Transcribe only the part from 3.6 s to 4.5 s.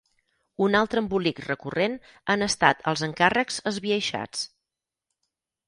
esbiaixats.